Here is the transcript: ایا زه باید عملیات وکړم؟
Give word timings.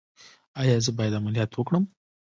ایا 0.59 0.75
زه 0.85 0.91
باید 0.97 1.17
عملیات 1.19 1.51
وکړم؟ 1.55 1.83